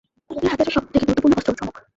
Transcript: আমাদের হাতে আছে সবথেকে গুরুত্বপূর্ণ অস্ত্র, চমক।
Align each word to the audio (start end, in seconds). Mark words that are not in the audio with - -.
আমাদের 0.31 0.49
হাতে 0.51 0.61
আছে 0.63 0.73
সবথেকে 0.73 0.97
গুরুত্বপূর্ণ 0.99 1.33
অস্ত্র, 1.37 1.57
চমক। 1.59 1.75